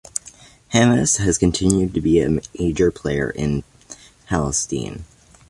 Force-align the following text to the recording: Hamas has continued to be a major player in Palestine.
Hamas 0.73 1.17
has 1.17 1.37
continued 1.37 1.93
to 1.93 2.01
be 2.01 2.19
a 2.19 2.39
major 2.59 2.89
player 2.89 3.29
in 3.29 3.63
Palestine. 4.25 5.05